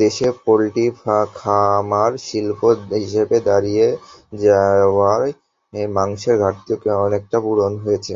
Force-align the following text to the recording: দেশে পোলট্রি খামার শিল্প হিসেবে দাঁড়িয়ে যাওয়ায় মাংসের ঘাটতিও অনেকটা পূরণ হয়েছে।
দেশে 0.00 0.28
পোলট্রি 0.42 0.86
খামার 1.36 2.12
শিল্প 2.26 2.60
হিসেবে 2.96 3.36
দাঁড়িয়ে 3.48 3.86
যাওয়ায় 4.40 5.30
মাংসের 5.90 6.36
ঘাটতিও 6.42 6.76
অনেকটা 7.06 7.38
পূরণ 7.44 7.72
হয়েছে। 7.84 8.14